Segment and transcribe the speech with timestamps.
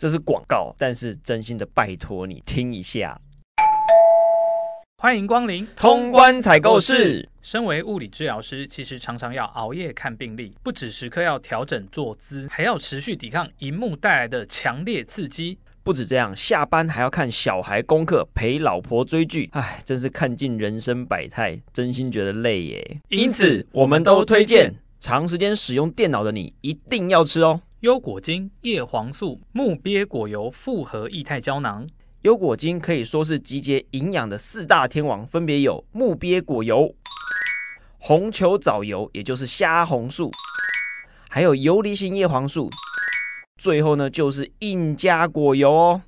[0.00, 3.20] 这是广告，但是真心的拜托你听一下。
[4.96, 7.28] 欢迎光临通关采购室。
[7.42, 15.58] 身为物理治疗师，其实常常要熬夜看病例，不止时刻要调整坐姿，还要持续抵抗荧幕带来的强烈刺激。
[15.82, 23.00] 不止这样，下班还要看小孩功课，陪老婆追剧，唉，真是看尽人生百态，真心觉得累耶。
[23.10, 27.60] 因此，我们都推荐长时间使用电脑的你一定要吃哦。
[27.80, 31.88] 优果精叶黄素木鳖果油复合液态胶囊，
[32.20, 36.94] 优果精可以说是集结营养的四大天王，分别有木鳖果油、
[37.96, 40.30] 红球藻油，也就是虾红素，
[41.30, 42.68] 还有游离型叶黄素，
[43.56, 46.02] 最后呢就是印加果油哦。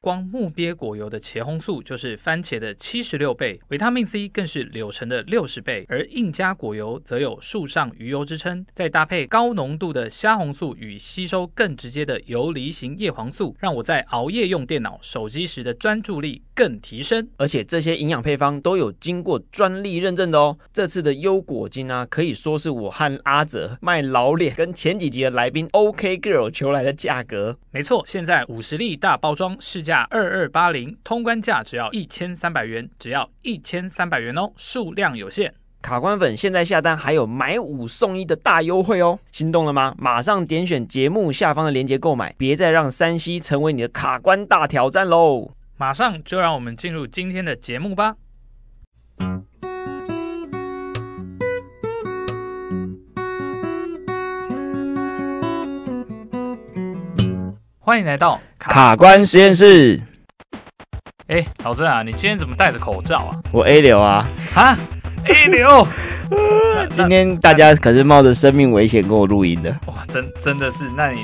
[0.00, 8.64] 光木鳖果油的茄红素就是番茄的七十六倍，维他命 C 更是柳橙的六十倍，而印加果油则有树上鱼油之称。
[8.74, 17.28] 再搭配高浓度的虾红素与吸收更直接的游离型叶黄素，让我在熬夜用电脑、手机时的专注力更提升。
[17.36, 20.56] 而且这些营养配方都有经过专利认证的哦。
[20.72, 27.58] 这次的优果精啊，可以说是我和阿泽卖老脸跟前几集的来宾 OK Girl 求来的价格。
[27.72, 35.54] 没错，现在五十粒大包装市价二二八零，通关价只要一千三百元，只要一千三百元哦，数量有限。
[35.80, 39.94] 卡关粉现在下单还有买五送一的大优惠哦，心动了吗？
[39.96, 45.50] 马上点选节目下方的链接购买，别再让山西成为你的卡关大挑战喽！
[45.78, 48.16] 马上就让我们进入今天的节目吧。
[57.88, 59.98] 欢迎来到卡关实验室。
[61.28, 63.40] 哎，老郑啊，你今天怎么戴着口罩啊？
[63.50, 64.28] 我 A 流啊！
[64.54, 64.76] 啊
[65.24, 65.88] ，A 流！
[66.94, 69.70] 今天大家可是冒着生命危险跟我录音的。
[69.86, 71.20] 哇，真真的是，那你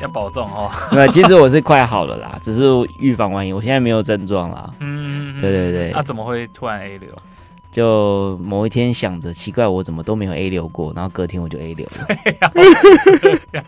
[0.00, 0.70] 要保重哦。
[0.94, 2.62] 那，其实我是快好了啦，只是
[3.00, 4.70] 预防万一，我现在没有症状啦。
[4.78, 5.90] 嗯，对对对。
[5.90, 7.08] 那、啊、怎么会突然 A 流？
[7.72, 12.06] 就某一天想着奇怪，我怎么都没有 A 流过，然后隔天我就 A 流了。
[12.54, 13.64] 对呀。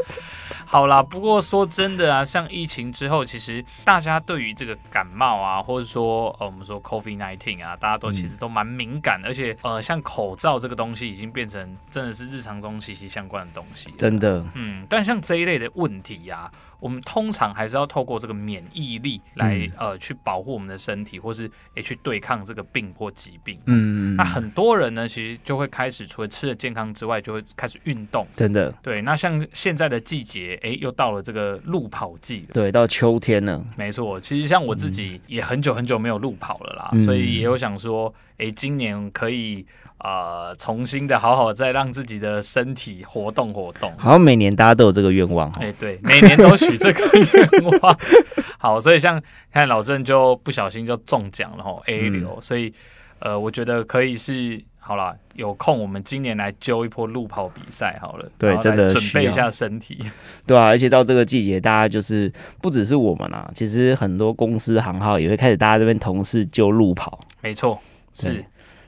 [0.69, 13.91] 好啦，不过说真的啊，像疫情之后，其实大家对于这个感冒啊，或者说呃，我们说 COVID-19 啊，大家都其实都蛮敏感，嗯、而且呃，像口罩这个东西，已经变成真的是日常中息息相关的东西。
[13.97, 23.61] 真的，嗯，但像这一类的问题呀、啊，我们通常还是要透过这个免疫力来、嗯、呃去保护我们的身体，或是也去对抗这个病或疾病。
[23.67, 28.27] 嗯，那很多人呢，其实就会开始除了吃的健康之外，就会开始运动。
[28.37, 29.03] 真的，对。
[29.03, 30.47] 那像现在的季节。
[30.63, 32.55] 哎，又到了这个路跑季了。
[32.55, 33.65] 对，到秋天了。
[33.77, 39.65] 没错，其实像我自己也很久很久没有路跑了啦，嗯、所以也有想说，哎，今年可以
[39.99, 43.93] 呃重新的好好再让自己的身体活动活动。
[43.97, 45.51] 好像每年大家都有这个愿望。
[45.53, 47.99] 哎，对，每年都许这个愿望。
[48.59, 52.73] 好，所以像看老郑就不小心就中奖了吼，A 流，嗯、所以
[53.19, 54.63] 呃，我觉得可以是。
[54.79, 58.31] 好了，有空我们今年来揪一波路跑比赛好了。
[58.39, 59.99] 对，真的准备一下身体。
[60.47, 62.33] 对啊，而且到这个季节，大家就是
[62.63, 67.19] 不只是我们啊，其实很多公司行号也会开始，大家这边同事揪路跑。
[67.43, 67.77] 没错，
[68.17, 68.45] 是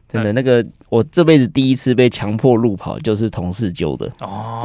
[0.09, 0.33] 真的。
[0.33, 4.11] 那个我这辈子第一次被强迫路跑，就是同事揪的。
[4.21, 4.63] 哦，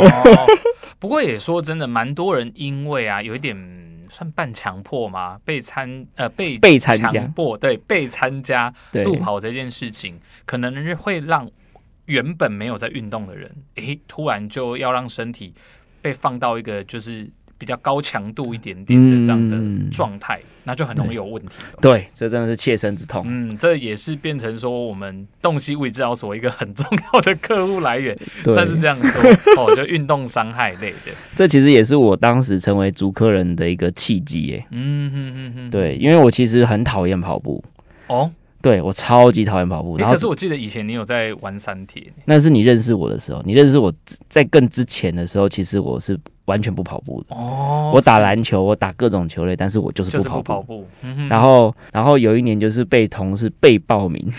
[1.00, 3.84] 不过也说真的，蛮多人因为啊，有一点。
[4.09, 5.40] 算半强迫吗？
[5.44, 8.72] 被参呃被被强迫对被参加
[9.06, 11.50] 路跑这件事情，可能是会让
[12.06, 15.51] 原本没有在运动的人，诶，突然就要让身体
[16.00, 17.28] 被放到一个就是。
[17.63, 19.57] 比较高强度一点点的这样的
[19.90, 21.79] 状态，嗯、那就很容易有问题了。
[21.79, 23.24] 对，这真的是切身之痛。
[23.25, 28.13] 嗯，这也是变成说我们洞悉物理治疗所一个很重要的客户来源，
[28.44, 31.13] 算是这样说 哦，就运动伤害类的。
[31.38, 34.66] 这其实也是我当时成为足科人的一个契机耶。
[34.72, 37.63] 嗯哼哼哼，对，因为我其实很讨厌跑步。
[38.07, 38.30] 哦。
[38.63, 43.94] 对，我超级讨厌跑步，然后可是我记得以前你有在玩三铁，那是你认识我的时候，你认识我
[44.29, 47.35] 在更之前的时候，其实我是完全不跑步的。
[47.35, 50.44] 哦，我打篮球，我打各种球类，但是我就是不跑步。
[50.44, 50.88] 跑步。
[51.30, 54.31] 然后，然后有一年就是被同事被报名，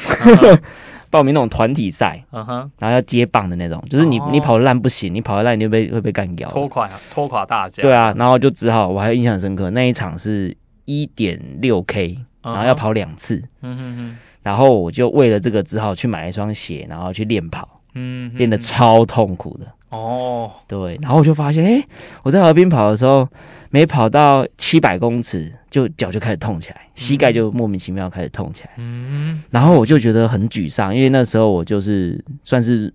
[1.10, 7.82] 报名那种团体赛，然后要接棒的那种，就是你你跑的烂不行，你跑的烂你就被会被干掉，拖垮拖垮大家。
[7.82, 10.56] 对啊，然后就只好我还印象深刻，那一场是
[10.86, 12.18] 一点六 K。
[12.44, 21.84] 然后要跑两次，嗯哼哼，然后我就为了这个只好去买一双鞋，然后去练跑，嗯，练得超痛苦的哦，对，然后我就发现，哎，
[22.22, 23.28] 我在河边跑的时候，
[23.70, 32.92] 没跑到七百公尺，就脚就开始痛起来，膝盖就莫名其妙开始痛起来，嗯，然后我就觉得很沮丧，因为那时候我就是算是。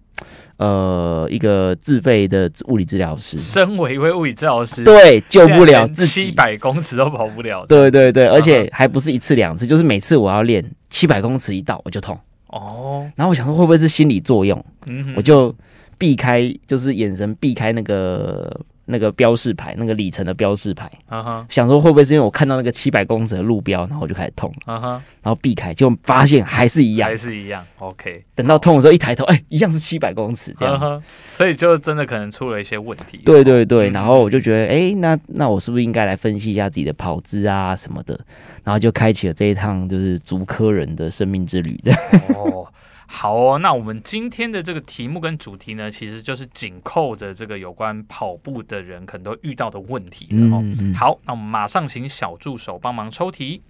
[0.59, 3.37] 呃一个自费的物理治疗师。
[3.37, 7.65] 身为一位物理治疗师，对，救不了自己，七百公尺都跑不了。
[7.65, 12.15] 对对对，而且还不是一次两次，就是每次我要练七百公尺一到我就痛。
[12.47, 14.63] 哦，然后我想说会不会是心理作用？
[14.85, 15.55] 嗯，我就
[15.97, 18.61] 避开，就是眼神避开那个。
[18.91, 21.45] 那个标示牌，那个里程的标示牌，uh huh.
[21.47, 24.89] 想说会不会是因为我看到那个七百公尺的路标，然后我就开始痛，uh huh.
[25.21, 27.63] 然后避开，就发现还是一样，还是一样。
[27.77, 31.01] OK，等到痛的时候一抬头，哎、欸，一样是七百公尺这样，uh huh.
[31.27, 33.21] 所以就真的可能出了一些问题。
[33.23, 38.19] 对对对，然后我就觉得，哎、欸，那那我是不是应该来分析一下自己的跑姿啊什么的，
[38.63, 41.93] 然后就开启了这一趟就是足科人的生命之旅的。
[42.35, 42.67] 哦。
[43.11, 50.61] 好哦，那我们今天的这个题目跟主题呢，其实就是紧扣着这个有关跑步的人可能都遇到的问题了哦。
[50.63, 50.93] 嗯嗯。
[50.93, 53.63] 好，那我们马上请小助手帮忙抽题。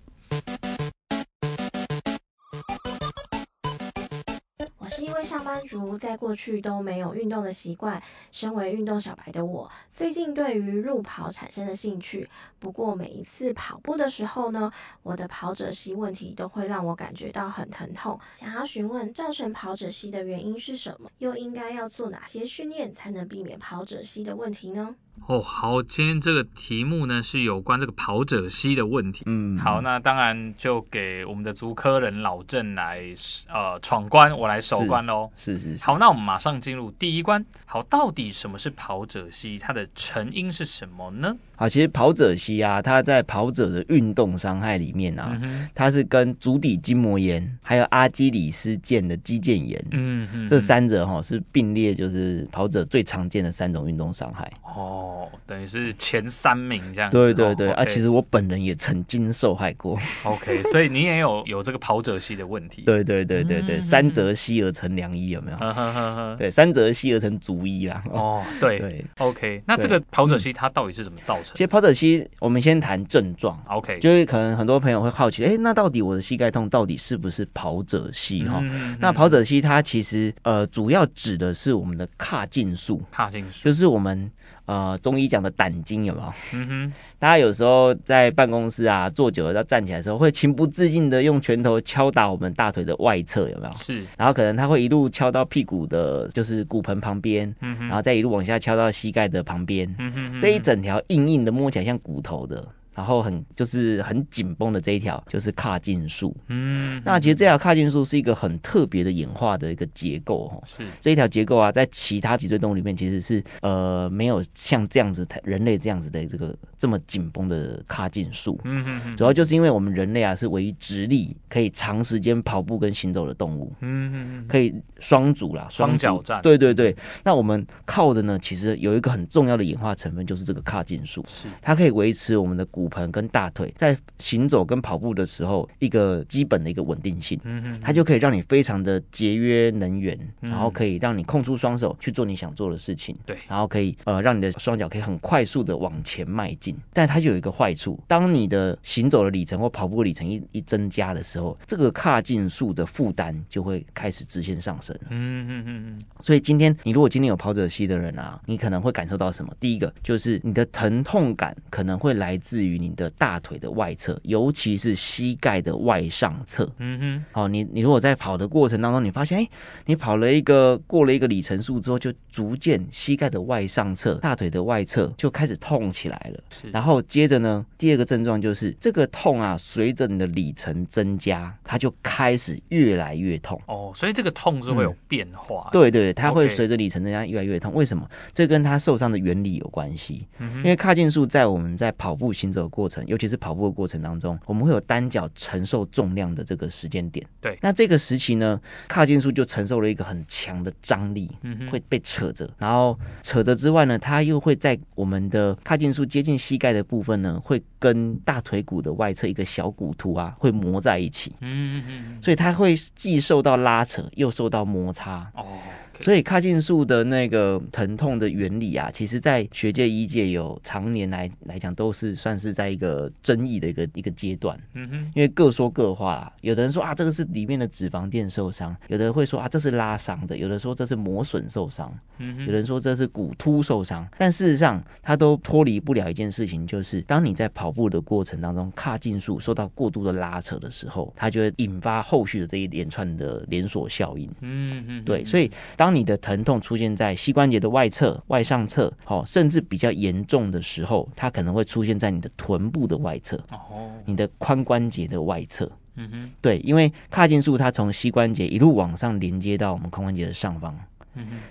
[5.50, 8.02] 是一位上班族，在过去都没有运动的习惯。
[8.32, 12.30] 身为运动小白的我，最近对于路跑产生了兴趣。
[12.60, 18.20] 不过每一次跑步的时候呢，我的跑者膝问题都会让我感觉到很疼痛。
[18.36, 21.10] 想要询问造成跑者膝的原因是什么？
[21.18, 24.96] 又应该要做哪些训练才能避免跑者膝的问题呢？
[25.28, 29.24] 哦，好，今天这个题目呢是有关这个跑者膝的问题。
[29.26, 33.02] 嗯，好，那当然就给我们的足科人老郑来
[33.48, 35.30] 呃闯关，我来守关喽。
[35.38, 35.84] 是是是。
[35.84, 37.44] 好，那我们马上进入第一关。
[37.66, 39.60] 好，到底什么是跑者膝？
[39.60, 41.36] 它的成因是什么呢？
[41.56, 54.50] 好，其实跑者膝啊，它在跑者的运动伤害里面啊，嗯、它是跟足底筋膜炎还有阿基里斯腱的肌腱炎，嗯嗯，这三者哈是并列，就是跑者最常见的三种运动伤害。
[54.64, 55.09] 哦，
[55.46, 57.18] 等于是前三名这样子。
[57.18, 59.98] 对对对，哦、啊，其实我本人也曾经受害过。
[60.24, 62.84] OK， 所以你也有有这个跑者膝的问题。
[62.84, 65.58] 对对对对对，嗯、三折膝而成良医，有没有？
[65.58, 68.04] 呵呵呵对，三折膝而成足医啦。
[68.12, 71.52] 哦，对对，OK，那这个跑者膝它到底是怎么造成的？
[71.54, 78.64] 其实跑者膝，我们先谈症状，OK，就是可能很多朋友会好奇，哎、欸，那到底我的膝盖痛到底是不是跑者膝哈？
[79.00, 84.32] 那跑者膝它其实呃主要指的是我们的髂胫束，髂胫束就是我们
[84.70, 86.34] 呃中医讲的胆经有没有？
[86.54, 93.74] 嗯哼，大家有时候在办公室啊坐久了要站起来的时候，会情不自禁的用拳头敲打我们大腿的外侧有没有？
[93.74, 102.64] 是，然后可能他会一路敲到屁股的，就是骨盆旁边，嗯哼，然后再一路往下敲到膝盖的旁边，嗯哼，这一整条硬硬的摸起来像骨头的。
[103.00, 110.86] 然后很就是很紧绷的这一条就是髂胫束，嗯，那其实这条髂胫束是一个很特别的演化的一个结构哦，是。
[111.00, 126.94] 这一条结构啊，在其他脊椎动物里面其实是呃没有像这样子人类这样子的这个这么紧绷的髂胫束，嗯嗯嗯，主要就是因为我们人类啊是唯一直立可以长时间跑步跟行走的动物，嗯嗯嗯，可以双足啦，双脚站，对对对，
[127.24, 131.48] 那我们靠的呢，其实有一个很重要的演化成分就是这个髂胫束，是。
[131.62, 146.76] 它可以维持我们的骨盆跟大腿在行走跟跑步的时候，一个基本的一个稳定性，嗯嗯，它就可以让你非常的节约能源，然后可以让你空出双手去做你想做的事情，对，然后可以呃让你的双脚可以很快速的往前迈进。
[146.92, 154.96] 但它就有一个坏处，当你的行走的里程或跑步的里程一一增加的时候，这个跨进数的负担就会开始直线上升。
[155.10, 156.04] 嗯嗯嗯嗯。
[156.20, 159.54] 所以今天你如果今天有跑者膝的人啊，你可能会感受到什么？
[159.60, 163.10] 第一个就是你的疼痛感可能会来自于你的。
[163.18, 166.70] 大腿的外侧，尤其是膝盖的外上侧。
[166.78, 169.50] 嗯哼，好，你你如果在跑的过程当中，你发现，哎、欸，
[169.88, 176.44] 你跑了一个过了一个里程数之后，就逐渐膝盖的外上侧、大腿的外侧就开始痛起来了。
[176.50, 183.60] 是，然后接着呢，第二个症状就是这个痛啊，随着你的里程增加，它就开始越来越痛。
[183.68, 185.70] 哦，所以这个痛是会有变化。
[185.70, 187.74] 嗯、对，对对，它会随着里程增加越来越痛。
[187.74, 188.08] 为什么？
[188.34, 190.26] 这跟它受伤的原理有关系。
[190.38, 193.06] 嗯哼，因为髂胫束在我们在跑步行走的过程。
[193.08, 197.26] 尤其是跑步的过程当中，我们会有单脚承受重量的这个时间点。
[197.42, 202.50] 对，那这个时期呢，髂胫束就承受了一个很强的张力，嗯，会被扯着。
[202.58, 211.34] 然后扯着之外呢，它又会在我们的髂胫束接近膝盖的部分呢，会跟大腿骨的外侧一个小骨突啊，会磨在一起。
[211.42, 215.32] 嗯嗯嗯，所以它会既受到拉扯，又受到摩擦。
[215.36, 215.58] 哦。
[216.02, 224.60] 所以髂胫束的那个疼痛的原理啊，其实在学界、医界有常年来来讲都是算是在一个争议的一个一个阶段。
[224.74, 226.34] 嗯哼，因为各说各话啦。
[226.42, 234.08] 有的人说啊，这个是里面的脂肪垫受伤；有的人会说啊，这是拉伤的；有的说这是磨损受伤；嗯哼，有人说这是骨突受伤。
[234.18, 244.30] 但事实上，它都脱离不了一件事情，就是当你在跑步的过程当中，髂胫束受到过度的拉扯的时候，它就会引发后续的这一连串的连锁效应。
[244.42, 255.68] 嗯嗯，对，所以当当你的疼痛出现在膝关节的外侧、外上侧，好，甚至比较严重的时候，它可能会出现在你的臀部的外侧，哦，你的髋关节的外侧。
[255.96, 260.78] 嗯哼，对，因为髂胫束它从膝关节一路往上连接到我们髋关节的上方，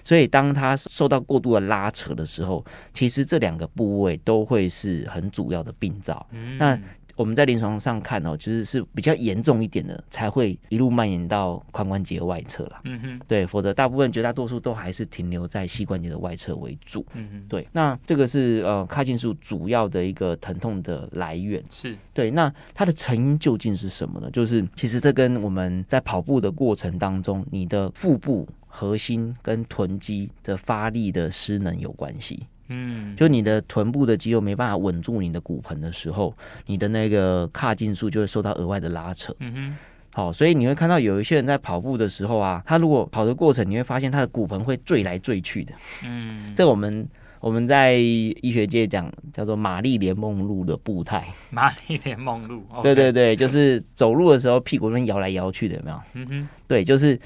[0.04, 2.64] 所以当它受到过度的拉扯的时候，
[2.94, 6.24] 其实这两个部位都会是很主要的病灶。
[6.30, 6.78] 嗯，那。
[7.18, 12.80] 我们在临床上看哦，就是是比较严重一点的，才会一路蔓延到髋关节外侧啦。
[12.84, 17.04] 嗯哼，对，否则大部分绝大多数都还是停留在膝关节的外侧为主。
[17.14, 17.66] 嗯哼，对。
[17.72, 21.60] 那这个是呃，髂胫束主要的一个疼痛的来源。
[21.68, 22.30] 是对。
[22.30, 24.30] 那它的成因究竟是什么呢？
[24.30, 32.46] 就是其实这跟我们在跑步的过程当中，你的腹部核心跟臀肌的发力的失能有关系。
[32.68, 36.34] 嗯，就你的臀部的肌肉没办法稳住你的骨盆的时候，
[36.66, 39.34] 你的那个髂胫束就会受到额外的拉扯。
[39.40, 39.76] 嗯哼，
[40.12, 45.72] 好，所以你会看到有一些人在跑步的时候啊，他如果跑的过程，你会发现他的骨盆会坠来坠去的。
[46.04, 47.08] 嗯，这我们
[47.40, 51.26] 我们在医学界讲叫做玛丽莲梦露的步态。
[51.50, 56.00] 玛丽莲梦露，对对对，就是走路的时候屁股那边摇来摇去的，有没有？
[56.14, 57.18] 嗯哼，对，就是。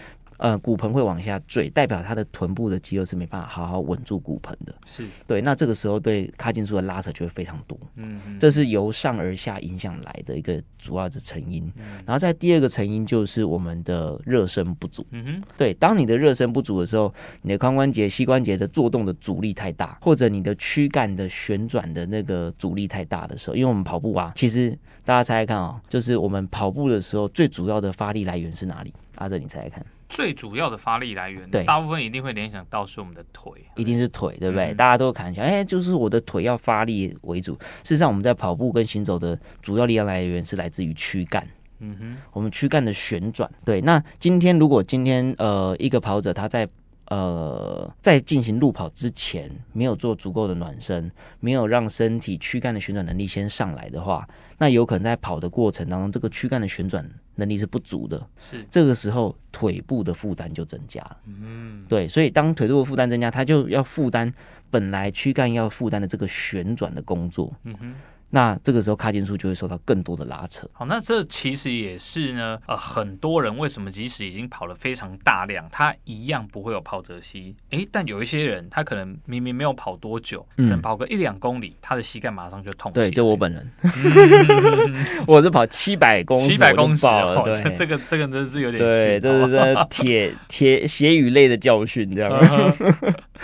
[0.42, 4.74] 呃，骨盆会往下坠，代表他的臀部的肌肉是没办法好好稳住骨盆的。
[4.84, 7.78] 是对，那这个时候对髂胫束的拉扯就会非常多。
[7.94, 11.62] 嗯哼，这是由上而下影响来的一个主要的成因。
[11.76, 15.06] 嗯、然后在第二个成因就是我们的热身不足。
[15.12, 28.92] 嗯哼，对，当你的热身不足的时候，你的髋关节、膝关节的作动的阻力太大，或者你的躯干的旋转的那个阻力太大的时候，因为我们跑步啊，其实大家猜猜看啊、喔，就是我们跑步的时候最主要的发力来源是哪里？
[29.14, 29.86] 阿德，你猜猜看。
[30.12, 34.66] 最主要的发力来源，对，大部分一定会联想到是我们的腿，一定是腿，对不对？
[34.66, 37.54] 嗯、大家都看一下，哎、欸，就是我的腿要发力为主。
[37.82, 41.48] 事实上，我们在跑步跟行走的主要力量来源是来自于躯干，
[41.80, 43.50] 嗯哼，我们躯干的旋转。
[43.64, 46.68] 对，那今天如果今天呃一个跑者他在
[47.12, 54.26] 呃在进行路跑之前没有做足够的暖身，没有让身体躯干的旋转能力先上来的话，
[54.58, 61.16] 那有可能在跑的过程当中，这个躯干的旋转能力是不足的，是这个时候腿部的负担就增加了。
[61.26, 64.32] 嗯，对，所以当腿部的负担增加，它就要负担
[64.70, 67.52] 本来躯干要负担的这个旋转的工作。
[67.64, 67.94] 嗯哼。
[68.34, 70.66] 那这个时候髂胫束就会受到更多的拉扯。
[70.72, 77.54] 好，那这其实也是呢，呃，很多人为什么即使已经跑了非常大量，他一样不会有跑者膝？
[77.72, 82.90] 诶，但有一些人他可能明明没有跑多久，可能跑个一两公里，他的膝盖马上就痛。
[82.92, 83.70] 对，就我本人，
[85.28, 87.06] 我是跑七百公七百公尺，
[87.44, 92.32] 对，这个这个真的是有点对，这是铁铁血与泪的教训，这样。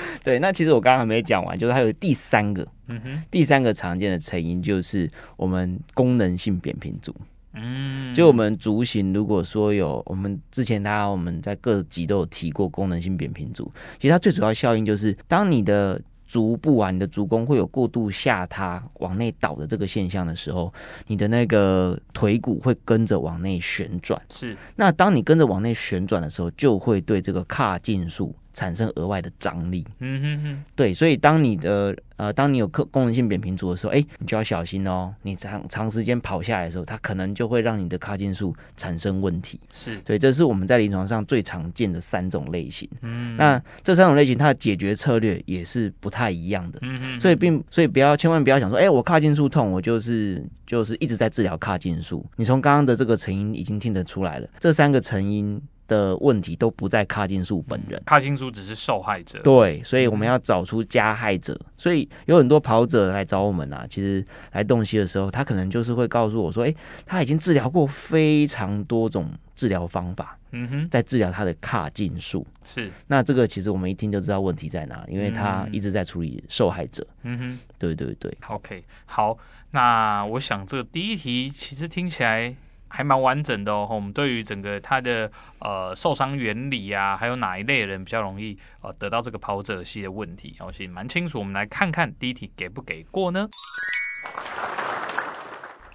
[0.24, 2.66] 对，那其实我刚刚还没讲完，就是还有第三个。
[2.88, 7.14] 嗯哼，第三个常见的成因就是我们功能性扁平足。
[7.54, 20.72] 嗯，就我们足型，如果说有我们之前大家我们在各级都有提过功能性扁平足，其实它最主要效应就是当你的足部啊，你的足弓会有过度下塌往内倒的这个现象的时候，
[21.06, 24.20] 你的那个腿骨会跟着往内旋转。
[24.30, 28.34] 是，那当你跟着往内旋转的时候，就会对这个髂胫束。
[28.58, 35.14] 产生额外的张力，嗯哼哼，对，所以当你的呃，当你有功功能性扁平足的时候，哎、欸，你就要小心哦。
[35.22, 39.60] 你长长时间跑下来的时候，它可能就会让你的髂胫束产生问题。
[39.72, 42.90] 是，所以，这是我们在临床上最常见的三种类型。
[43.02, 46.80] 嗯，那这三种类型它的解决策略也是不太一样的。
[46.82, 52.26] 嗯哼，所以并所以不要千万不要想说，哎、欸，我髂胫束痛，我就是就是一直在治疗髂胫束。
[52.34, 55.62] 你从刚刚的这个成因已经听得出来了，这三个成因。
[55.88, 59.40] 的问题都不在髂胫束本人，髂胫束只是受害者。
[59.42, 61.58] 对，所以我们要找出加害者。
[61.76, 66.76] 所以有很多跑者来找我们啊，其实来洞悉的时候，他可能就是会告诉我说：“诶，
[67.06, 77.06] 他已经治疗过非常多种治疗方法，嗯哼，在治疗他的髂胫束。”是，那这个其实我们一听就知道问题在哪，因为他一直在处理受害者。
[77.22, 78.36] 嗯哼，对对对。
[78.48, 79.38] OK，好，
[79.70, 82.54] 那我想这个第一题其实听起来。
[82.88, 85.30] 还蛮完整的哦，我们对于整个它的
[85.60, 91.38] 呃受伤原理啊，还有哪一类人比较容易呃得到这个跑者系的问题，我其实蛮清楚。
[91.38, 93.48] 我们来看看第一题给不给过呢？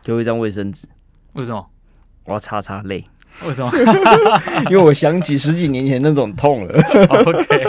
[0.03, 0.87] 给我一张卫生纸。
[1.33, 1.65] 为什么？
[2.25, 3.05] 我要擦擦泪。
[3.47, 3.71] 为什么？
[4.69, 6.69] 因为我想起十几年前那种痛了。
[7.09, 7.63] OK，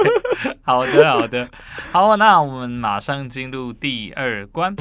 [0.62, 1.48] 好的好的，
[1.90, 4.76] 好，那我们马上进入第二关。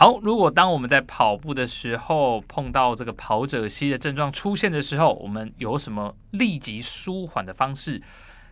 [0.00, 8.00] 好，如果当我们在跑步的时候碰到这个跑者膝的症状出现的时候，我们有什么立即舒缓的方式，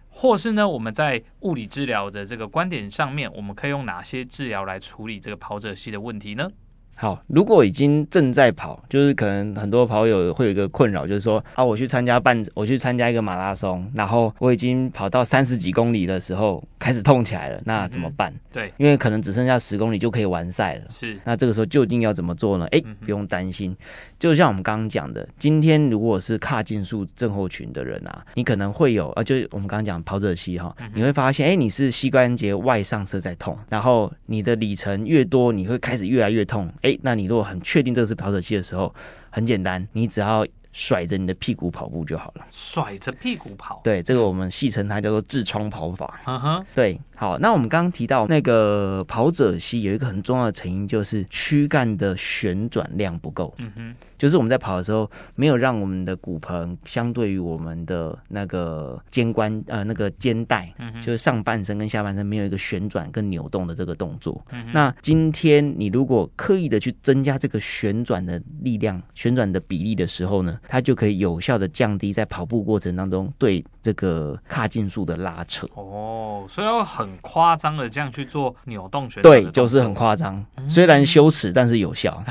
[0.09, 6.51] 或是呢，我们在物理治疗的这个观点上面，我们可以用哪些治疗来处理这个跑者膝的问题呢？
[6.99, 18.33] 好，如果已经正在跑，就是可能很多跑友会有一个困扰，就是说啊，我去参加半，我去参加一个马拉松，然后我已经跑到三十几公里的时候开始痛起来了，那怎么办？
[18.33, 20.87] 嗯、对，因为可能只剩下十公里就可以完赛了。
[20.89, 22.65] 是，那这个时候究竟要怎么做呢？
[22.73, 23.77] 哎、欸，不用担心，
[24.19, 36.67] 就像我们刚刚讲的，今天如果是髂胫束症候群的人啊，你可能会有啊，就是我们刚刚讲跑者膝哈，你会发现，哎、欸，你是膝关节外上侧在痛，然后你的里程越多，你会开始越来越痛。
[36.87, 38.95] 哎、那你如果很确定这个是漂者器的时候，
[39.31, 40.47] 很简单，你只要
[40.77, 42.47] 甩着你的屁股跑步就好了。
[42.51, 46.21] 甩着屁股跑，对，这个我们戏称它叫做痔疮跑法。
[46.27, 47.01] 嗯哼，对。
[47.19, 53.55] 好，那我们刚刚提到那个跑者膝有一个很重要的成因，就是躯干的旋转量不够。
[53.57, 64.45] 嗯哼，就是我们在跑的时候，没有让我们的骨盆相对于我们的那个肩关呃那个肩带，嗯，就是上半身跟下半身没有一个旋转跟扭动的这个动作。
[64.53, 75.67] 嗯，那今天你如果刻意的去增加这个旋转的力量、旋转的比例的时候呢，它就可以有效的降低在跑步过程当中对这个髂胫束的拉扯。
[75.75, 77.17] 哦，所以要很。
[77.23, 80.45] 夸张的这样去做扭动旋转，对，就是很夸张。
[80.69, 82.23] 虽然羞耻，但是有效。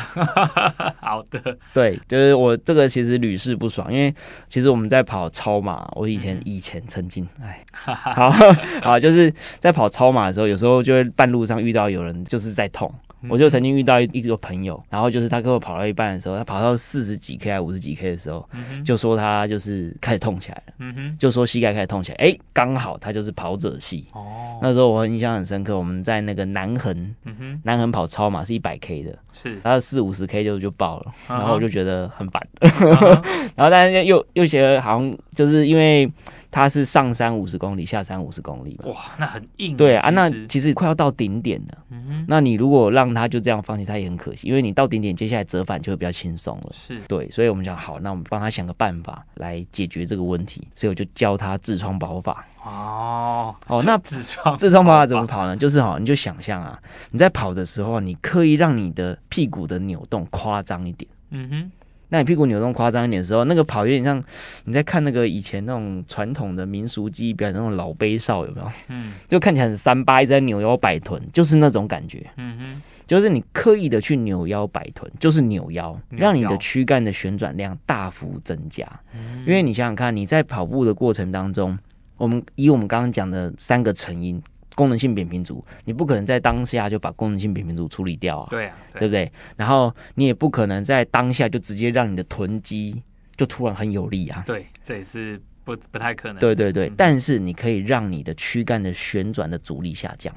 [1.02, 4.14] 好的，对，就是我这个其实屡试不爽，因为
[4.48, 8.32] 其实我们在跑超马，我以前以前曾经，哎， 好
[8.82, 12.92] 好，就是在跑超马的时候，有时候就会半路上遇到有人就是在痛。
[13.30, 18.48] 我就曾经遇到一个朋友，然后就是他跟我跑到一半的时候，他跑到四十几 K 还五十几 K 的时候，
[18.86, 24.06] 就说他就是开始痛起来了，嗯哼，就说膝盖开始痛起来，哎，刚好他就是跑者膝。
[24.14, 26.94] 哦，那时候我印象很深刻，我们在那个南横，
[27.26, 32.48] 嗯哼，南横跑超马是一百 K 的，是，他四五十 K 就就爆了，然后我就觉得很烦，
[33.56, 36.12] 然后但是又又觉得好像就是因为。
[36.56, 38.90] 它是上山五十公里，下山五十公里嘛？
[38.90, 39.76] 哇，那很硬。
[39.76, 41.78] 对啊，那其实快要到顶点了。
[41.90, 46.70] 嗯哼，那你如果让他就这样放弃，他也很可惜，因为你到顶点，接下来折返就会比较轻松了。
[46.72, 52.48] 是，对，所以我们想，好，那我们帮他想个办法来解决这个问题，所以我就教他痔疮跑法。
[52.64, 55.58] 哦，哦，那 痔疮痔疮跑法怎么跑呢？
[55.58, 56.80] 就是哈，你就想象啊，
[57.12, 61.12] 你在跑的时候，你刻意让你的屁股的扭动夸张一点。
[61.32, 61.72] 嗯哼。
[62.16, 64.24] 那你屁股扭动夸张一点的时候，那个跑有点像
[64.64, 68.72] 你在看那个以前那种传统的民俗技艺表演那种老背少有没有？
[68.88, 72.26] 嗯，就看起来很三八，一直在扭腰摆臀，就是那种感觉。
[72.38, 78.88] 嗯哼，就是你刻意的去扭腰摆臀，就是扭腰，扭腰让你的躯干的旋转量大幅增加。
[79.14, 81.78] 嗯，因为你想想看，你在跑步的过程当中，
[82.16, 84.42] 我们以我们刚刚讲的三个成因。
[84.76, 89.32] 功能性扁平足，你不可能在当下就把功能性扁平足处理掉啊，对啊，对，对不对？
[89.56, 93.02] 然后你也不可能在当下就直接让你的臀肌
[93.38, 96.40] 就突然很有力啊，对，这也是不不太可能。
[96.40, 100.36] 对对对，嗯、但是你可以让你的躯干的旋转的阻力下降，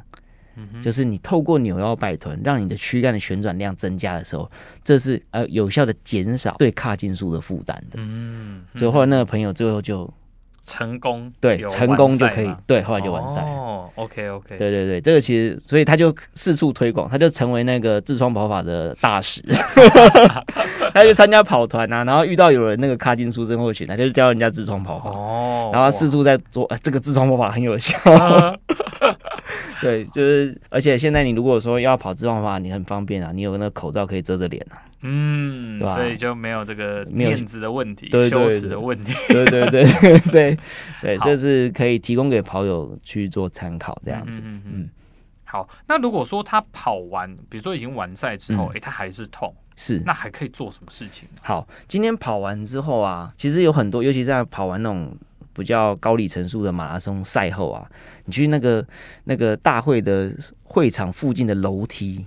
[0.57, 4.51] 嗯哼，就是你透过扭腰摆臀，让你的躯干的旋转量增加的时候，
[4.85, 7.97] 这是呃有效的减少对髂胫束的负担的。
[7.97, 10.09] 嗯，所以后来那个朋友最后就。
[10.69, 13.41] 成功对，成功就可以对，后来就完赛。
[13.41, 19.43] 哦，OK OK，对对对，这个其实，所以他就四处推广，他就成为那个痔疮跑法的大使。
[20.93, 25.11] 他就参加跑团啊，然后遇到有人那个髂胫束症候群，他就教人家痔疮跑法。
[25.11, 27.99] 哦，然后四处在做，哎，这个痔疮跑法很有效。
[29.81, 34.77] 对，就是，而且现在你如果说要跑痔疮跑法，你很方便啊，你有那个口罩可以遮着脸啊。
[35.03, 35.95] 嗯，对吧？
[35.95, 39.13] 所以就没有这个面子的问题，羞耻的问题。
[39.29, 40.59] 对对对对对
[41.01, 44.41] 对，好这是可以提供给跑友去做参考，这样子。
[44.45, 44.89] 嗯嗯，
[45.45, 51.29] 好，那如果说他跑完，比如说已经完赛之后，哎、嗯，他还是痛，是，那还可以做什么事情？
[51.43, 55.17] 好，今天跑完之后啊，其实有很多，尤其在跑完那种
[55.55, 57.89] 比较高里程数的马拉松赛后啊，
[58.25, 58.85] 你去那个
[59.25, 60.35] 那个大会的
[60.65, 62.27] 会场附近的楼梯。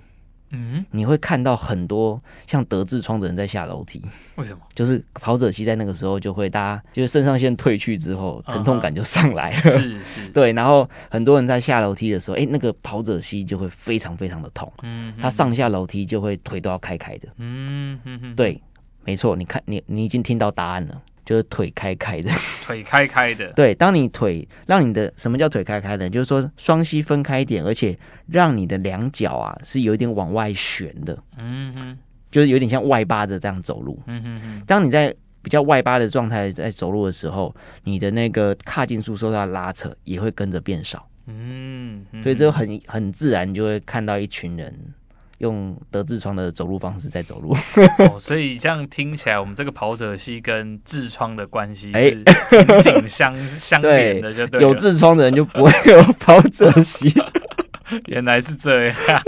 [0.52, 4.02] 嗯，你会看到很多像得痔疮的人在下楼梯。
[4.36, 4.60] 为什么？
[4.74, 9.60] 就是跑者膝在那个时候就会，大家就是肾上腺退去之后，疼痛感就上来了。
[9.60, 9.80] Uh -huh.
[9.80, 10.52] 是是， 对。
[10.52, 14.72] 然后很多人在下楼梯的时候，哎、欸，那个跑者膝就会非常非常的痛。
[14.82, 17.28] 嗯，他上下楼梯就会腿都要开开的。
[17.38, 17.98] 嗯
[18.36, 18.60] 对，
[19.04, 19.34] 没错。
[19.34, 21.00] 你看，你你已经听到答案了。
[21.24, 22.30] 就是腿开开的，
[22.64, 23.52] 腿开开的。
[23.54, 26.10] 对，当你腿让你的什么叫腿开开的？
[26.10, 31.16] 就是说双膝分开一点，而且让你的两脚啊是有一点往外旋的。
[31.38, 31.98] 嗯哼，
[32.30, 34.00] 就是有点像外八的这样走路。
[34.06, 34.62] 嗯哼哼。
[34.66, 37.54] 当你在比较外八的状态在走路的时候，
[37.84, 41.08] 你的那个髂胫束受到拉扯也会跟着变少。
[41.26, 44.76] 嗯，所以这很很自然就会看到一群人。
[45.42, 47.52] 用得痔疮的走路方式在走路，
[48.10, 54.62] 哦，所以这样听起来，我们这个跑者系跟痔疮的关系是紧紧相相连的，就对。
[54.62, 57.12] 有痔疮的人就不会有跑者膝。
[58.06, 59.22] 原来是这样。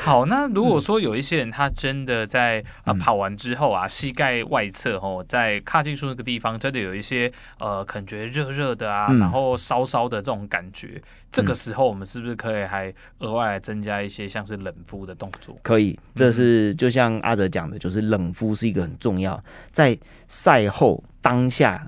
[0.00, 15.56] 好，那如果说有一些人他真的在啊、呃、跑完之后啊，膝盖外侧哦，在髂胫束那个地方真的有一些呃，可能觉得热热的啊，然后烧烧的这种感觉，这个时候我们是不是可以还额外来增加一些像是冷敷的动作？
[15.62, 21.86] 可以，这是就像阿哲讲的，就是冷敷是一个很重要，在赛后当下。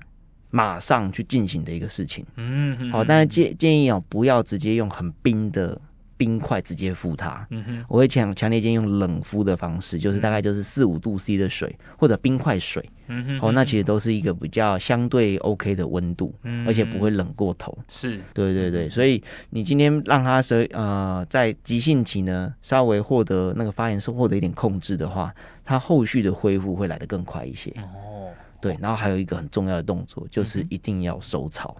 [0.53, 5.81] 马上去进行的一个事情，嗯，嗯，好，但是建建议哦，不要直接用很冰的
[6.19, 25.35] 冰块直接敷它，嗯哼，我会强强烈建议用冷敷的方式，就是大概就是四五度 C 的水或者冰块水，嗯哼，哦，那其实都是一个比较相对 OK 的温度，嗯，而且不会冷过头，是，对对对，所以你今天让它是呃在急性期呢稍微获得那个发炎是获得一点控制的话，
[25.65, 28.29] 它后续的恢复会来得更快一些，哦。
[28.63, 31.77] 对，然后还有一个很重要的动作，就是一定要收操。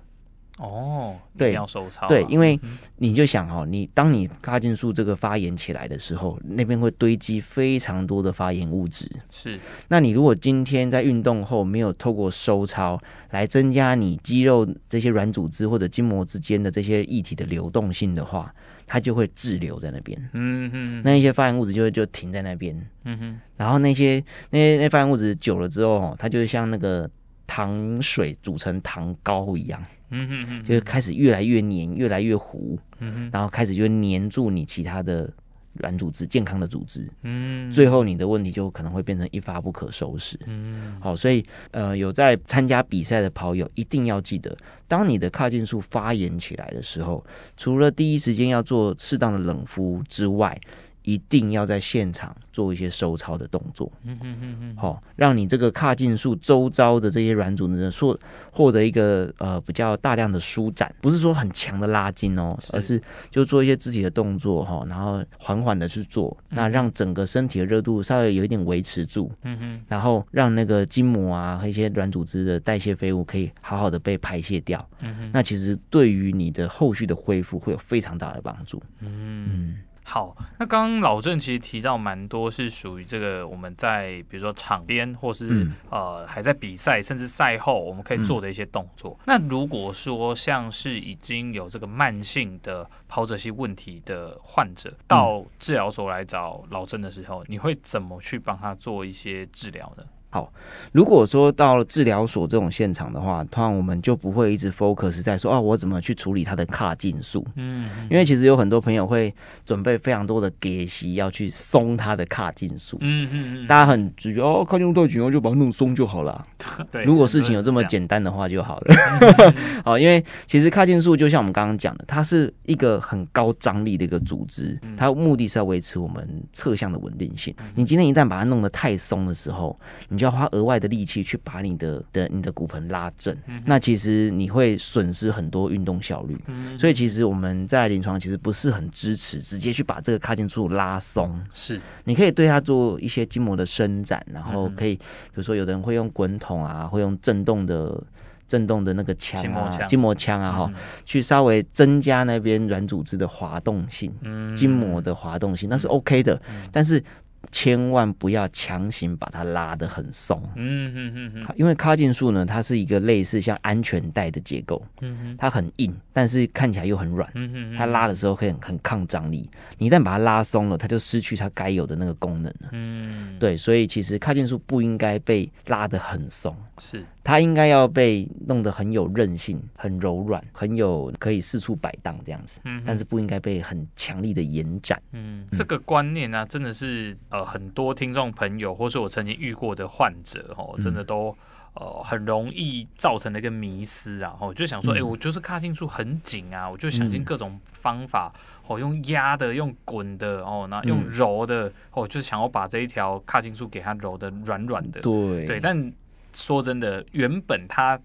[0.59, 2.07] 哦，对，要收操。
[2.07, 2.61] 对，因为
[2.97, 9.11] 你就想哦，你当你髂胫束这个发炎起来的时候，那边会堆积非常多的发炎物质。
[9.31, 18.55] 是，那你如果今天在运动后没有透过收操来增加你肌肉这些软组织或者筋膜之间的这些液体的流动性的话，
[18.87, 27.09] 它就会滞留在那边，嗯哼，那一些发炎物质就会就停在那边，嗯哼，然后那些那些那发炎物质久了之后，它就会像那个
[27.47, 35.31] 糖水煮成糖膏一样，嗯哼哼，就开始越来越黏，越来越糊，嗯哼，然后开始就黏住你其他的。
[35.75, 44.57] 软组织健康的组织，嗯，最后你的问题就可能会变成一发不可收拾，嗯，好，所以呃，有在参加比赛的跑友一定要记得，
[44.87, 47.25] 当你的髂胫束发炎起来的时候，
[47.57, 50.61] 除了第一时间要做适当的冷敷之外，
[51.05, 58.19] 一定要在现场做一些收操的动作，嗯嗯嗯嗯，好，让你这个髂胫束周遭的这些软组织获
[58.51, 79.79] 获得一个呃比较大量的舒展，不是说很强的拉筋哦，而是就做一些肢体的动作哈，然后缓缓的去做，那让整个身体的热度稍微有一点维持住，嗯哼，然后让那个筋膜啊和一些软组织的代谢废物可以好好的被排泄掉，嗯哼，那其实对于你的后续的恢复会有非常大的帮助，嗯。
[80.05, 89.17] 好，那刚刚老郑其实提到蛮多是属于这个我们在比如说场边或是、嗯、呃还在比赛甚至赛后我们可以做的一些动作。
[89.21, 100.05] 嗯、那如果说像是已经有这个慢性的跑者性问题的患者到治疗所来找老郑的时候，你会怎么去帮他做一些治疗呢？
[100.33, 100.51] 好，
[100.93, 107.47] 如果说到了治疗所这种现场的话，通常我们就不会一直 focus 在说啊，我怎么去处理他的髂胫束。
[107.57, 109.35] 嗯，因为其实有很多朋友会
[109.67, 112.97] 准备非常多的给息要去松他的髂胫束。
[113.03, 116.47] 嗯嗯嗯，大家很直觉哦，髂胫束太紧，我就把它弄松就好了。
[116.91, 118.95] 对，如果事情有这么简单的话就好了。
[119.85, 127.55] 好，因为其实髂胫束就像我们刚刚讲的，它是一个很高张力的一个组织，它目的是要维持我们侧向的稳定性。
[127.75, 136.41] 你今天一旦把它弄得太松的时候，你就要花额外的力气去把你的的你的骨盆拉正，嗯、那其实你会损失很多运动效率。
[136.47, 141.37] 嗯、所以其实我们在临床其实不是很支持直接去把这个髂胫束拉松。
[141.53, 148.01] 是，你可以对它做一些筋膜的伸展，然后可以，比如说有的人会用滚筒啊，会用震动的
[148.47, 150.41] 震动的那个枪啊，筋膜枪。
[150.41, 157.03] 啊，哈，嗯、去稍微增加那边软组织的滑动性，嗯、筋膜的滑动性，那是 OK 的，嗯、但是。
[157.51, 177.05] 千万不要强行把它拉得很松，嗯嗯嗯嗯，因为卡进束呢，它是一个类似像安全带的结构，嗯哼，它很硬，但是看起来又很软，嗯哼，它拉的时候可以很很抗张力，你一旦把它拉松了，它就失去它该有的那个功能了，嗯，对，所以其实卡进束不应该被拉得很松，是。
[177.25, 185.01] 它应该要被弄得很有韧性、很柔软、很有可以四处摆荡这样子，嗯，但是不应该被很强力的延展。
[185.13, 191.33] 嗯，这个观念呢、啊，真的是呃很多听众朋友，或是我曾经遇过的患者哦，真的都
[191.75, 194.37] 呃很容易造成的一个迷失啊。
[194.41, 198.33] 哦，就想说，哎、欸，我就是髂胫束很紧啊，我就想尽各种方法，
[198.67, 205.01] 哦，用压的、用滚的，哦，那用揉的，哦，就想要把这一条髂胫束给它揉的软软的。
[205.01, 205.93] 对对，但。
[206.33, 207.99] 说真的，原本它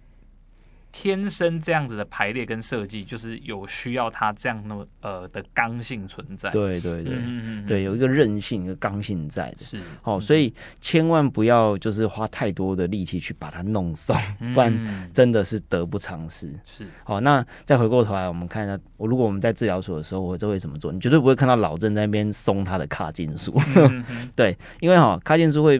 [0.90, 6.50] 天生这样子的排列跟设计，就是有需要它这样的呃的刚性存在。
[6.50, 9.58] 对对对，嗯嗯、对，有一个韧性、一个刚性在的。
[9.60, 16.52] 是哦，所以千万不要就是花太多的力气去把它弄松， 嗯、不然真的是得不偿失。
[16.66, 20.92] 是好，那再回过头来，我们看一下，我如果我们在治疗所的时候，我都会怎么做？
[20.92, 23.54] 你绝对不会看到老郑在那边松他的髂胫束。
[23.76, 24.04] 嗯、
[24.36, 25.80] 对，因为哈髂胫束会。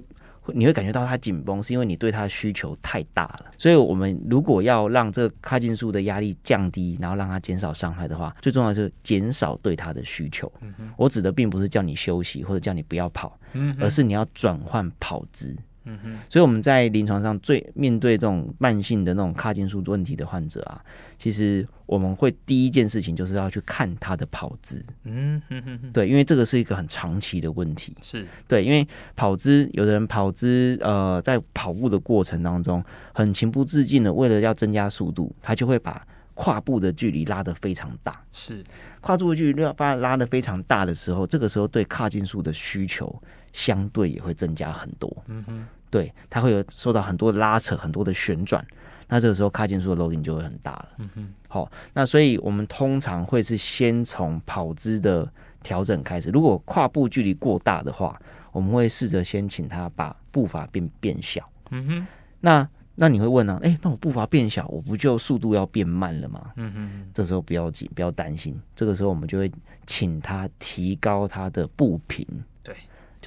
[0.54, 3.46] 你会感觉到它紧绷，是因为你对它的需求太大了。
[3.58, 10.52] 所以，我们如果要让这个卡进术的压力降低，然后让它减少伤害的话，最重要的是减少对它的需求。
[10.62, 15.56] 嗯、我指的并不是叫你休息或者叫你不要跑，嗯、而是你要转换跑姿。
[15.88, 20.84] 嗯哼，所以我们在临床上最面对这种慢性的那种卡进术问题的患者啊，
[21.18, 24.84] 其实我们会第一件事情就是要去看他的跑姿。
[25.06, 27.96] 嗯哼哼哼，对，因为这个是一个很长期的问题。
[28.02, 38.22] 是对，因为跑姿，有的人跑姿呃，在跑步的过程当中很情不自禁的，为了要增加速度，他就会把跨步的距离拉得非常大。
[38.34, 38.64] 是，
[39.00, 43.24] 跨步的距离拉拉得非常大的时候，这个时候对卡进术的需求
[43.54, 45.24] 相对也会增加很多。
[45.28, 45.66] 嗯哼。
[45.90, 48.66] 对，它会有受到很多的拉扯，很多的旋转，
[49.08, 50.90] 那这个时候卡进数的 loading 就会很大了。
[50.98, 55.32] 嗯哼，好，那所以我们通常会是先从跑姿的
[55.64, 56.30] 调整开始。
[56.30, 58.20] 如果跨步距离过大的话，
[58.52, 61.48] 我们会试着先请他把步伐变变小。
[61.72, 62.08] 嗯哼，
[62.42, 63.60] 那那你会问呢、啊？
[63.64, 66.52] 哎，那我步伐变小，我不就速度要变慢了吗？
[66.58, 68.60] 嗯哼，这时候不要紧，不要担心。
[68.76, 69.50] 这个时候我们就会
[69.86, 72.28] 请他提高他的步频。
[72.62, 72.76] 对。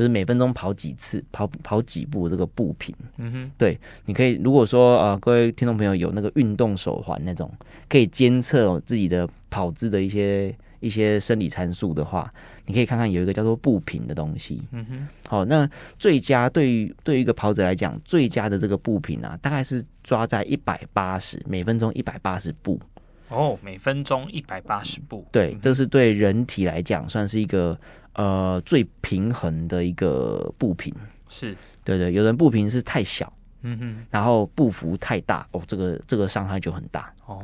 [0.00, 7.52] 就是每分钟跑几次，跑跑几步这个步频，嗯哼，对，你可以如果说呃，各位听众朋友有那个运动手环那种，
[7.86, 12.32] 可以监测自己的跑姿的一些一些生理参数的话，
[12.64, 22.80] 你可以看看有一个叫做步频的东西，嗯哼，好，那最佳对于对于一个跑者来讲，最佳的这个步频啊，大概是抓在一百八十每分钟一百八十步，
[23.28, 27.78] 哦，每分钟一百八十步，对，这是对人体来讲算是一个。
[28.20, 30.94] 呃，最平衡的一个步频
[31.30, 31.56] 是。
[31.83, 37.11] 对对，有人步频是太小，嗯哼，然后步幅太大，哦，这个这个伤害就很大。
[37.24, 37.42] 哦。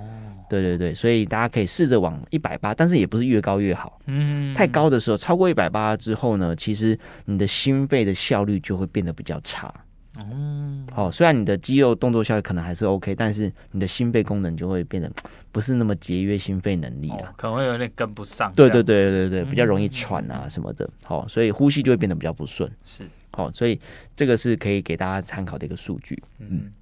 [0.50, 9.72] 对对对，所以大家可以试着往一百八，但是也不是越高越好，嗯，太高的时候，超过一百八之后呢，其实你的心肺的效率就会变得比较差。
[10.20, 15.10] 哦，好，虽然你的肌肉动作效率可能还是 OK，但是你的心肺功能就会变得
[15.52, 18.52] 不是那么节约心肺能力了，哦，可能会有点跟不上。
[18.54, 22.70] 对对对对对，比较容易喘啊什么的，好，嗯，所以呼吸就会变得比较不顺。
[22.82, 23.80] 是，好，所以
[24.14, 26.22] 这个是可以给大家参考的一个数据。
[26.38, 26.72] 嗯。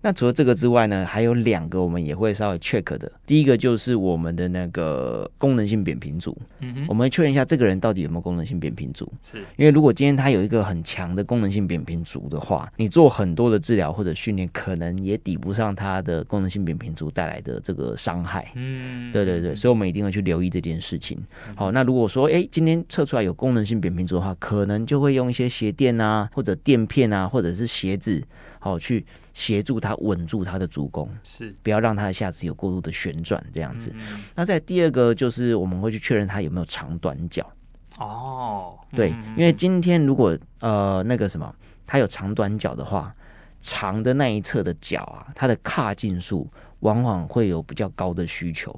[0.00, 3.10] 那除了这个之外呢，还有两个我们也会稍微 check 的。
[3.26, 9.12] 第一个就是我们的那个功能性扁平足，嗯哼，我们会确认一下这个人到底有没有功能性扁平足。
[9.22, 18.52] 是，因为如果今天他有一个很强的功能性扁平足的话，你做很多的治疗或者训练，可能也抵不上他的功能性扁平足带来的这个伤害。
[18.54, 21.18] 嗯，对对对，所以我们一定要去留意这件事情。
[21.56, 28.22] 好，那如果说哎，今天测出来有功能性扁平足的话，可能就会用一些鞋垫啊，或者垫片啊，或者是鞋子。
[28.60, 33.92] 好，去协助他稳住他的足弓，是不要让他的下肢有过度的旋转这样子。
[33.94, 37.46] 嗯、那在第二个就是我们会去确认他有没有长短脚。
[37.98, 41.54] 哦，对，嗯、因为今天如果呃那个什么，
[41.86, 43.14] 他有长短脚的话，
[43.60, 46.48] 长的那一侧的脚啊，它的跨进数
[46.80, 48.70] 往往会有比较高的需求，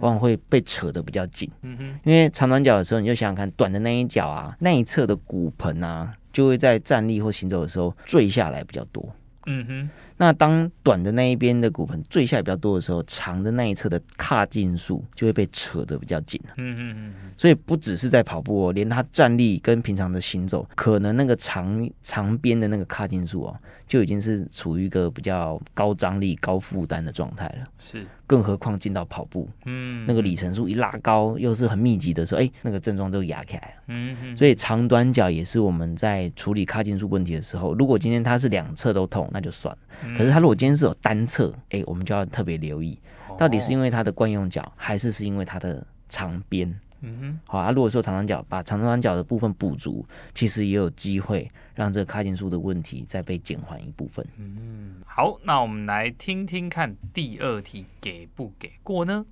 [0.00, 1.50] 往往会被扯得比较紧。
[1.60, 9.06] 嗯哼，因为长短脚的时候，你就想想看，短的那一脚啊，那一侧的骨盆啊，就会在站立或行走的时候坠下来比较多。
[9.46, 16.40] 嗯哼，那当短的那一边的骨盆坠下来比较多的时候，长的那一侧的卡进数就会被扯得比较紧。
[16.56, 27.66] 嗯嗯嗯，所以不只是在跑步哦，连他站立跟平常的行走，可能那个长长边的那个卡进数哦，就已经是处于一个比较高张力、高负担的状态了。
[27.78, 28.06] 是。
[28.24, 33.82] 更何况进到跑步，嗯，那个里程数一拉高，又是很密集的时候，哎、欸，那个症状就压起来了。
[33.88, 39.78] 嗯嗯，所以长短脚也是我们在处理卡进数问题的时候，如果今天他是两侧都痛，那就算了。
[40.12, 42.98] 嗯、可是他如果今天是有单侧，哎、欸，我们就要特别留意，
[43.38, 46.68] 到底是因为他的惯用脚，还是是因为他的长边。
[47.04, 47.72] 嗯哼，好啊。
[47.72, 54.24] 如果说长短脚把长短脚的部分补足，其实也有机会让这个卡进术的问题再被减缓一部分。
[54.36, 59.26] 嗯，好，那我们来听听看第二题给不给过呢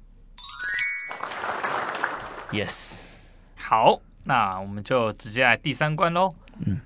[2.51, 3.03] ？Yes，
[3.55, 6.35] 好，那我们就直接来第三关喽。
[6.67, 6.81] 嗯。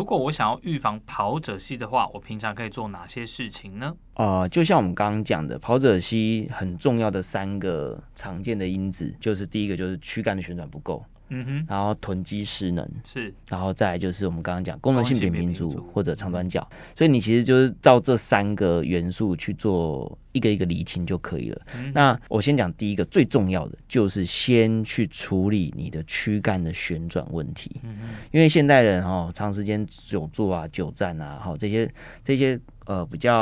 [0.00, 3.94] 如果我想要预防跑者膝的话，我平常可以做哪些事情呢？
[4.14, 15.68] 呃，就像我们刚刚讲的，跑者膝很重要的三个常见的因子，就是第一个就是躯干的旋转不够，嗯哼，然后臀肌失能是，然后再来就是我们刚刚讲功能性扁平足。
[15.92, 21.60] 或者长短脚，所以你其实就是照这三个元素去做一个一个厘清就可以了。
[21.74, 27.80] 嗯、那我先讲第一个最重要的，就是先去处理你的躯干的旋转问题。
[28.30, 31.92] 因为现代人哦，长时间久坐啊、久站啊，好这些
[32.24, 32.58] 这些。
[32.86, 33.32] 呃，比较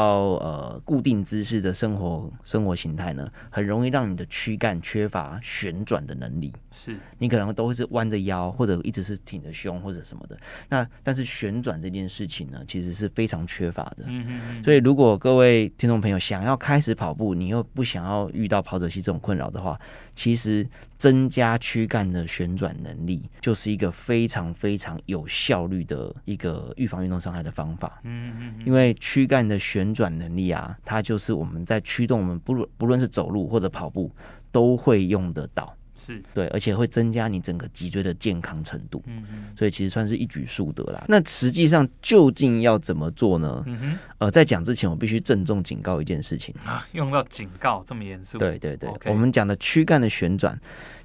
[0.42, 6.52] 呃固定姿势的生活生活形态呢，很容易让你的躯干缺乏旋转的能力。
[6.70, 10.36] 是，你可能都会是弯着腰，或者一直是挺着胸或者什么的。
[10.68, 14.04] 那但是旋转这件事情呢，其实是非常缺乏的。
[14.08, 14.64] 嗯嗯嗯。
[14.64, 19.78] 所以如果各位听众朋友想要开始跑步，你又不想要遇到跑者膝这种困扰的话，
[20.14, 20.66] 其实
[20.98, 28.00] 增加躯干的旋转能力，就是一个非常非常有效率的一个预防运动伤害的方法。
[28.04, 28.66] 嗯嗯嗯。
[28.66, 34.10] 因为躯干的旋转能力啊，它就是我们在驱动我们不论不论是走路或者跑步
[34.50, 39.02] 都会用得到，是对，而且会增加你整个脊椎的健康程度。
[39.06, 41.04] 嗯嗯，所以其实算是一举数得啦。
[41.08, 43.62] 那实际上究竟要怎么做呢？
[43.66, 48.38] 嗯哼，呃，在讲之前，我必须郑重警告一件事情啊，用到警告这么严肃？
[48.38, 50.56] 对对对我们讲的躯干的旋转。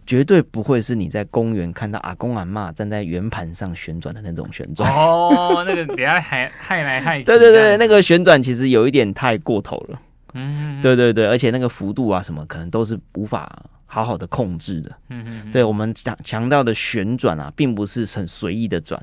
[0.05, 7.23] 绝对不会是你在公园看到阿公阿妈站在圆盘上旋转的那种旋转哦，那个等下还害来害 去。
[7.23, 10.01] 对对对，那个旋转其实有一点太过头了。
[10.33, 13.49] 嗯，对对对，而且那个幅度啊什么，可能都是无法
[13.93, 14.91] 好好的控制的。
[15.09, 18.99] 嗯嗯，对我们强强调的旋转啊，并不是很随意的转。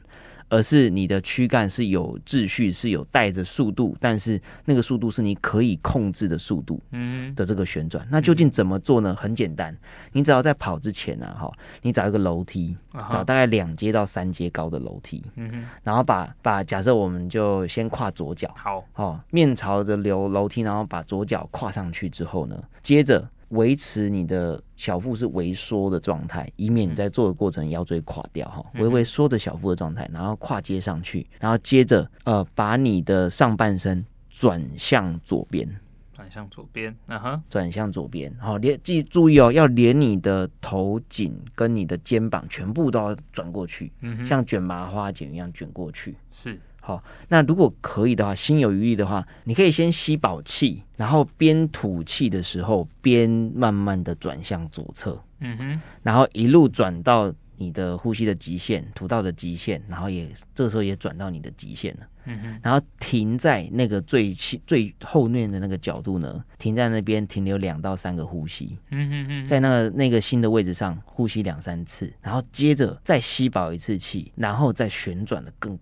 [0.53, 8.05] 而是你的躯干是有秩序，是有带着速度，但是那个速度是你可以控制的速度，嗯的这个旋转。
[8.11, 9.15] 那究竟怎么做呢？
[9.15, 9.73] 很简单，
[10.11, 12.77] 你只要在跑之前啊，哈，你找一个楼梯，
[13.13, 23.25] 找大概两阶到三阶高的楼梯，嗯，然后把把假设我们就先跨左脚，好，哦，面朝着楼楼梯，然后把左脚跨上去之后呢，接着。
[23.51, 28.65] 维持你的小腹是微缩的状态，以免你在做的过程腰椎垮掉哈。
[28.75, 35.69] 微微缩的小腹的状态，然后跨接上去，然后接着呃把你的上半身转向左边，
[36.13, 38.33] 转向左边，嗯哼，转向左边。
[38.39, 46.59] 好，连记注意哦，要连你的头颈跟你的肩膀全部都要转过去，嗯，像卷麻花卷一样卷过去，是。
[46.91, 75.79] 好，那如果可以的话，心有余力的话，你可以先吸饱气，然后边吐气的时候，边慢慢的转向左侧，嗯哼，然后一路转到你的呼吸的极限，吐到的极限，然后也这个时候也转到你的极限了，嗯哼，然后停在那个最最后面的那个角度呢，停在那边停留两到三个呼吸，嗯哼哼，在那个那个新的位置上呼吸两三次，然后接着再吸饱一次气，然后再旋转的更。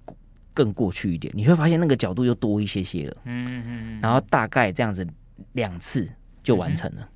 [0.59, 3.17] 更过去一点，你会发现那个角度又多一些些了。
[3.27, 4.01] 嗯嗯嗯。
[4.03, 5.07] 然后大概这样子
[5.53, 6.09] 两次
[6.43, 7.09] 就完成了。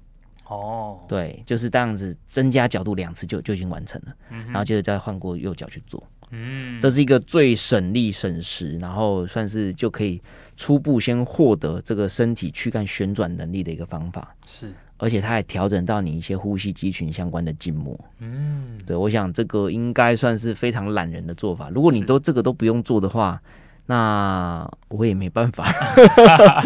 [0.46, 1.00] 哦。
[1.08, 4.14] 对，就是这样子增加角度两次就就已经完成了。
[4.30, 4.46] 嗯。
[4.46, 6.00] 然后接着再换过右脚去做。
[6.30, 6.80] 嗯。
[6.80, 10.22] 这是一个最省力省时，然后算是就可以
[10.56, 14.32] 初步先获得这个身体躯干旋转能力的一个方法。
[14.46, 14.72] 是。
[15.02, 17.98] 而且它还调整到你一些呼吸肌群相关的筋膜。
[18.20, 21.68] 嗯，对，我想这个应该算是非常懒人的做法。
[21.70, 23.42] 如果你都这个都不用做的话，
[23.86, 25.74] 那我也没办法。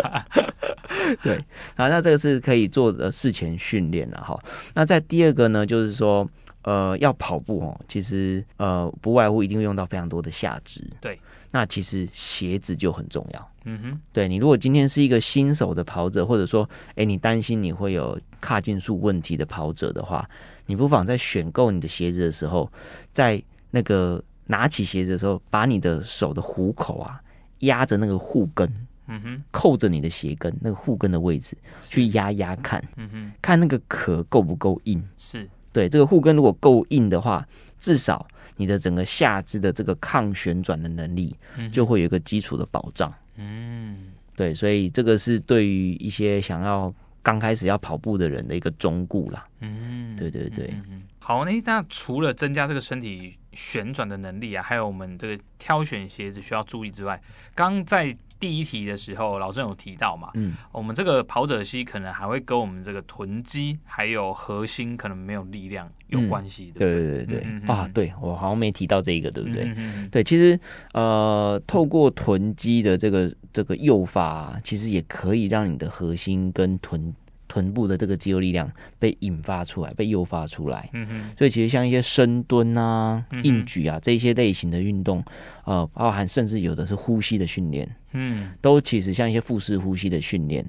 [1.22, 1.37] 对，
[1.77, 4.38] 啊，那这个是可以做的事前训练了哈。
[4.75, 6.29] 那在第二个呢，就是说，
[6.61, 10.85] 呃，要跑步哦，其实呃，不外乎一定会用到非常多的下肢。
[11.01, 11.18] 对。
[11.56, 13.50] 那其实鞋子就很重要。
[13.64, 20.28] 嗯哼，对，你如果今天是一个新手的跑者，或者说，哎，你担心你会有卡进数问题的跑者的话，
[20.66, 22.70] 你不妨在选购你的鞋子的时候，
[23.14, 27.18] 在那个拿起鞋子的时候，把你的手的虎口啊
[27.60, 28.70] 压着那个护跟，
[29.08, 31.56] 嗯哼，扣着你的鞋跟那个护跟的位置
[31.88, 35.02] 去压压看，嗯哼，看那个壳够不够硬。
[35.16, 38.26] 是，对，这个护跟如果够硬的话，至少。
[38.58, 41.36] 你的整个下肢的这个抗旋转的能力，
[41.70, 43.12] 就会有一个基础的保障。
[43.34, 46.90] 嗯，对，所以这个是对于一些想要
[47.22, 49.46] 刚开始要跑步的人的一个忠固啦。
[49.60, 50.74] 嗯，对对对。
[51.18, 57.20] 好，那那除了增加这个身体旋转的能力啊，还有我们这个挑选鞋子需要注意之外，
[57.54, 58.16] 刚在。
[58.38, 66.79] 第一题的时候，老郑有提到嘛，嗯，我们这个跑者膝可能还会跟我们这个臀肌还有核心可能没有力量有关系的。
[66.79, 69.64] 对对对对，嗯、啊，对我好像没提到这个，对不对？
[69.77, 70.59] 嗯、对，其实
[70.92, 77.14] 呃，透过臀肌的这个这个诱发，其实也可以让你的核心跟臀。
[77.48, 80.88] 臀部的这个肌肉力量被引发出来，被诱发出来。
[80.92, 85.24] 嗯哼，所以其实像一些深蹲啊、嗯、硬举啊这一些类型的运动，
[85.64, 90.64] 呃，包含甚至有的是呼吸的训练，嗯，都其实像一些腹式呼吸的训练，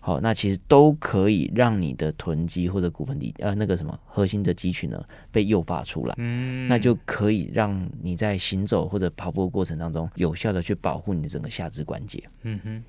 [0.00, 12.22] 好、哦，那其实都可以让你的臀肌或者骨盆底呃那个什么核心的肌群呢被诱发出来，嗯，那就可以让你在行走或者跑步的过程当中有效的去保护你的整个下肢关节。
[12.42, 12.84] 嗯哼。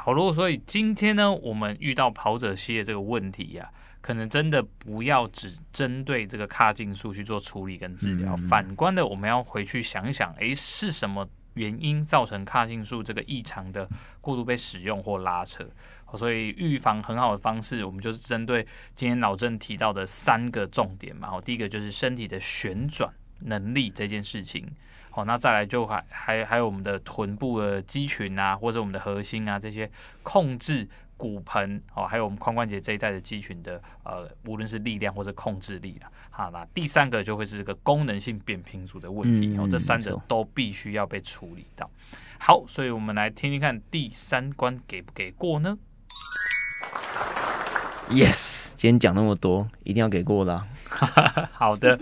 [0.00, 13.86] 好，如果所以今天呢，我们遇到跑者系列这个问题呀、啊，可能真的不要只针对这个髂胫束去做处理跟治疗，嗯、反观的我们要回去想想，诶，是什么原因造成髂胫束这个异常的
[14.20, 15.68] 过度被使用或拉扯？
[16.14, 21.28] 所以预防很好的方式，我们就是针对今天老郑提到的三个重点嘛。
[21.28, 24.66] 好，第一个就是身体的旋转能力这件事情。
[25.18, 29.90] 好，那再来就还还还有我们的臀部的肌群啊，或者我们的核心啊这些
[30.22, 36.06] 控制骨盆哦，还有我们髋关节这一带的肌群的呃，无论是力量或者控制力了。
[36.30, 39.56] 好，那第三个就会是这个功能性扁平足的问题。
[39.58, 41.90] 哦、嗯，这三者都必须要被处理到。
[42.38, 45.76] 好，所以我们来听听看第三关给不给过呢
[48.08, 50.62] ？Yes，今天讲那么多，一定要给过啦。
[51.50, 51.98] 好的，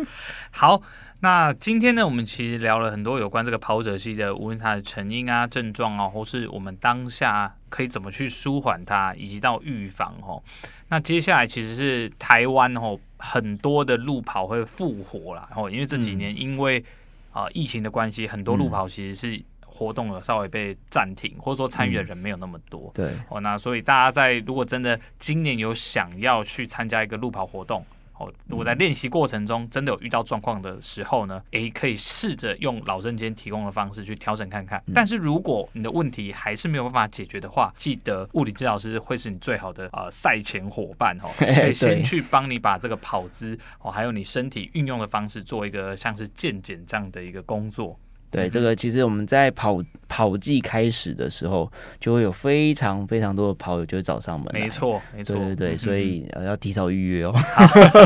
[0.51, 0.83] 好，
[1.21, 10.43] 那今天呢，我们其实聊了很多有关这个跑者系的，无论它的成因啊、症状啊，或是我们当下可以怎么去舒缓它，以及到预防哦。
[10.89, 16.85] 那接下来其实是台湾哦，很多的路跑会复活了哦，因为这几年因为
[17.33, 19.43] 啊、呃、疫情的关系，很多路跑其实是。
[19.79, 22.91] 活动有稍微被暂停，或者说参与的人没有那么多。
[22.95, 27.85] 嗯、对，哦，那所以大家在如果真的今年有想要去参加一个路跑活动，
[28.19, 34.83] 哦，如果在练习过程中真的有遇到状况的时候呢，诶，可以试着用老生间提供的方式去调整看看。
[34.87, 47.99] 嗯、但是如果你的问题还是没有办法解决的话，记得物理治疗师会是你最好的呃赛前伙伴哦， 可以先去帮你把这个跑姿哦，还有你身体运用的方式做一个像是健检这样的一个工作。
[48.31, 54.49] 对，这个其实我们在跑跑季开始的时候，就会有非常非常多的跑友就会找上门。
[54.53, 57.35] 没错，没错，对对对，所以要提早预约哦。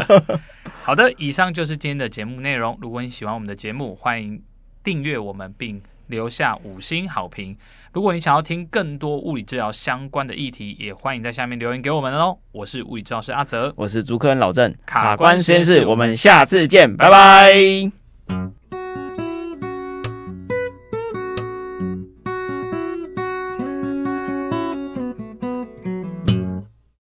[0.82, 2.78] 好的，以上就是今天的节目内容。
[2.80, 4.40] 如果你喜欢我们的节目，欢迎
[4.84, 7.56] 订阅我们并留下五星好评。
[7.92, 12.38] 如果你想要听更多物理治疗相关的议题，也欢迎在下面留言给我们哦。
[12.52, 18.59] 我是物理治疗师阿泽，我是主科人老郑，卡关实验室，我们下次见，拜拜。